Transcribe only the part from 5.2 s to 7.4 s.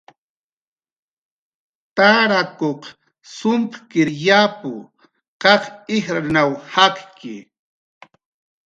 qaq ijrnaw jakki.